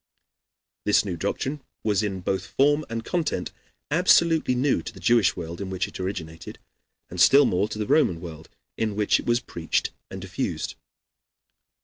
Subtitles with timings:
[0.83, 3.51] This new doctrine was in both form and content
[3.91, 6.57] absolutely new to the Jewish world in which it originated,
[7.11, 10.73] and still more to the Roman world in which it was preached and diffused.